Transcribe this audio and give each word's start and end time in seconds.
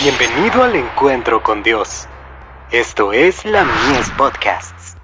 Bienvenido 0.00 0.62
al 0.62 0.76
encuentro 0.76 1.42
con 1.42 1.64
Dios. 1.64 2.06
Esto 2.70 3.12
es 3.12 3.44
la 3.44 3.64
Mies 3.64 4.08
Podcasts. 4.16 4.94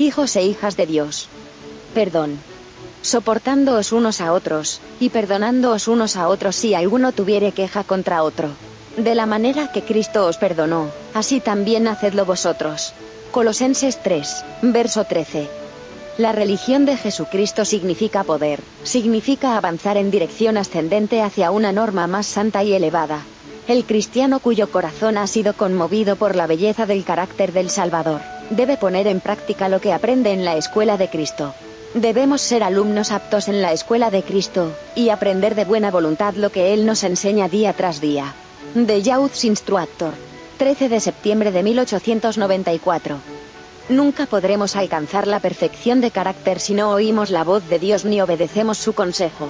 Hijos 0.00 0.34
e 0.34 0.42
hijas 0.42 0.76
de 0.76 0.86
Dios. 0.86 1.28
Perdón. 1.94 2.40
Soportándoos 3.02 3.92
unos 3.92 4.20
a 4.20 4.32
otros, 4.32 4.80
y 4.98 5.10
perdonándoos 5.10 5.86
unos 5.86 6.16
a 6.16 6.26
otros 6.26 6.56
si 6.56 6.74
alguno 6.74 7.12
tuviere 7.12 7.52
queja 7.52 7.84
contra 7.84 8.24
otro. 8.24 8.48
De 8.96 9.14
la 9.14 9.26
manera 9.26 9.70
que 9.70 9.82
Cristo 9.82 10.26
os 10.26 10.38
perdonó, 10.38 10.90
así 11.14 11.38
también 11.38 11.86
hacedlo 11.86 12.24
vosotros. 12.24 12.92
Colosenses 13.30 14.02
3, 14.02 14.44
verso 14.62 15.04
13. 15.04 15.63
La 16.16 16.30
religión 16.30 16.84
de 16.84 16.96
Jesucristo 16.96 17.64
significa 17.64 18.22
poder, 18.22 18.60
significa 18.84 19.56
avanzar 19.56 19.96
en 19.96 20.12
dirección 20.12 20.56
ascendente 20.56 21.20
hacia 21.22 21.50
una 21.50 21.72
norma 21.72 22.06
más 22.06 22.26
santa 22.26 22.62
y 22.62 22.72
elevada. 22.72 23.22
El 23.66 23.84
cristiano 23.84 24.38
cuyo 24.38 24.70
corazón 24.70 25.18
ha 25.18 25.26
sido 25.26 25.54
conmovido 25.54 26.14
por 26.14 26.36
la 26.36 26.46
belleza 26.46 26.86
del 26.86 27.02
carácter 27.02 27.52
del 27.52 27.68
Salvador, 27.68 28.20
debe 28.50 28.76
poner 28.76 29.08
en 29.08 29.20
práctica 29.20 29.68
lo 29.68 29.80
que 29.80 29.92
aprende 29.92 30.30
en 30.30 30.44
la 30.44 30.56
escuela 30.56 30.96
de 30.96 31.08
Cristo. 31.08 31.52
Debemos 31.94 32.42
ser 32.42 32.62
alumnos 32.62 33.10
aptos 33.10 33.48
en 33.48 33.60
la 33.60 33.72
escuela 33.72 34.10
de 34.10 34.22
Cristo, 34.22 34.72
y 34.94 35.08
aprender 35.08 35.56
de 35.56 35.64
buena 35.64 35.90
voluntad 35.90 36.34
lo 36.34 36.50
que 36.50 36.74
Él 36.74 36.86
nos 36.86 37.02
enseña 37.02 37.48
día 37.48 37.72
tras 37.72 38.00
día. 38.00 38.34
The 38.74 39.02
Youth 39.02 39.42
Instructor. 39.42 40.12
13 40.58 40.88
de 40.88 41.00
septiembre 41.00 41.50
de 41.50 41.62
1894. 41.64 43.33
Nunca 43.88 44.24
podremos 44.24 44.76
alcanzar 44.76 45.26
la 45.26 45.40
perfección 45.40 46.00
de 46.00 46.10
carácter 46.10 46.58
si 46.58 46.72
no 46.72 46.90
oímos 46.90 47.30
la 47.30 47.44
voz 47.44 47.68
de 47.68 47.78
Dios 47.78 48.06
ni 48.06 48.20
obedecemos 48.20 48.78
su 48.78 48.94
consejo. 48.94 49.48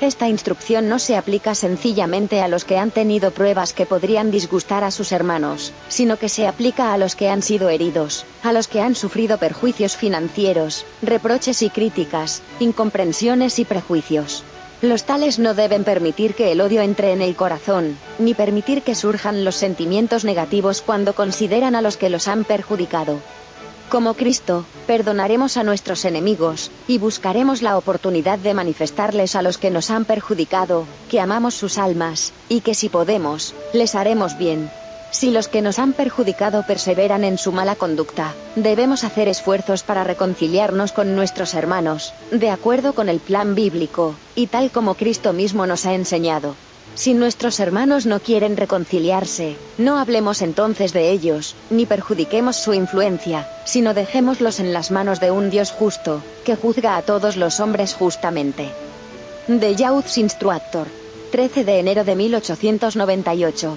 Esta 0.00 0.28
instrucción 0.28 0.88
no 0.88 0.98
se 0.98 1.16
aplica 1.16 1.54
sencillamente 1.54 2.42
a 2.42 2.48
los 2.48 2.64
que 2.64 2.78
han 2.78 2.90
tenido 2.90 3.30
pruebas 3.30 3.72
que 3.72 3.86
podrían 3.86 4.30
disgustar 4.32 4.82
a 4.82 4.90
sus 4.90 5.12
hermanos, 5.12 5.72
sino 5.88 6.18
que 6.18 6.28
se 6.28 6.48
aplica 6.48 6.92
a 6.92 6.98
los 6.98 7.14
que 7.14 7.30
han 7.30 7.42
sido 7.42 7.70
heridos, 7.70 8.26
a 8.42 8.52
los 8.52 8.66
que 8.66 8.80
han 8.80 8.94
sufrido 8.96 9.38
perjuicios 9.38 9.96
financieros, 9.96 10.84
reproches 11.00 11.62
y 11.62 11.70
críticas, 11.70 12.42
incomprensiones 12.58 13.58
y 13.60 13.64
prejuicios. 13.64 14.42
Los 14.82 15.04
tales 15.04 15.38
no 15.38 15.54
deben 15.54 15.84
permitir 15.84 16.34
que 16.34 16.52
el 16.52 16.60
odio 16.60 16.82
entre 16.82 17.12
en 17.12 17.22
el 17.22 17.34
corazón, 17.34 17.96
ni 18.18 18.34
permitir 18.34 18.82
que 18.82 18.94
surjan 18.94 19.44
los 19.44 19.54
sentimientos 19.54 20.24
negativos 20.24 20.82
cuando 20.82 21.14
consideran 21.14 21.74
a 21.74 21.80
los 21.80 21.96
que 21.96 22.10
los 22.10 22.28
han 22.28 22.44
perjudicado. 22.44 23.20
Como 23.88 24.14
Cristo, 24.14 24.64
perdonaremos 24.88 25.56
a 25.56 25.62
nuestros 25.62 26.04
enemigos, 26.04 26.72
y 26.88 26.98
buscaremos 26.98 27.62
la 27.62 27.78
oportunidad 27.78 28.38
de 28.38 28.52
manifestarles 28.52 29.36
a 29.36 29.42
los 29.42 29.58
que 29.58 29.70
nos 29.70 29.90
han 29.90 30.04
perjudicado, 30.04 30.86
que 31.08 31.20
amamos 31.20 31.54
sus 31.54 31.78
almas, 31.78 32.32
y 32.48 32.62
que 32.62 32.74
si 32.74 32.88
podemos, 32.88 33.54
les 33.72 33.94
haremos 33.94 34.36
bien. 34.38 34.70
Si 35.12 35.30
los 35.30 35.46
que 35.46 35.62
nos 35.62 35.78
han 35.78 35.92
perjudicado 35.92 36.64
perseveran 36.66 37.22
en 37.22 37.38
su 37.38 37.52
mala 37.52 37.76
conducta, 37.76 38.34
debemos 38.56 39.04
hacer 39.04 39.28
esfuerzos 39.28 39.84
para 39.84 40.02
reconciliarnos 40.02 40.90
con 40.90 41.14
nuestros 41.14 41.54
hermanos, 41.54 42.12
de 42.32 42.50
acuerdo 42.50 42.92
con 42.92 43.08
el 43.08 43.20
plan 43.20 43.54
bíblico, 43.54 44.16
y 44.34 44.48
tal 44.48 44.72
como 44.72 44.94
Cristo 44.94 45.32
mismo 45.32 45.64
nos 45.64 45.86
ha 45.86 45.94
enseñado. 45.94 46.56
Si 46.96 47.12
nuestros 47.12 47.60
hermanos 47.60 48.06
no 48.06 48.20
quieren 48.20 48.56
reconciliarse, 48.56 49.56
no 49.76 49.98
hablemos 49.98 50.40
entonces 50.40 50.94
de 50.94 51.10
ellos, 51.10 51.54
ni 51.68 51.84
perjudiquemos 51.84 52.56
su 52.56 52.72
influencia, 52.72 53.46
sino 53.66 53.92
dejémoslos 53.92 54.60
en 54.60 54.72
las 54.72 54.90
manos 54.90 55.20
de 55.20 55.30
un 55.30 55.50
Dios 55.50 55.72
justo, 55.72 56.22
que 56.46 56.56
juzga 56.56 56.96
a 56.96 57.02
todos 57.02 57.36
los 57.36 57.60
hombres 57.60 57.92
justamente. 57.92 58.70
The 59.46 59.76
Youth 59.76 60.16
Instructor. 60.16 60.86
13 61.32 61.64
de 61.64 61.78
enero 61.80 62.02
de 62.04 62.16
1898. 62.16 63.76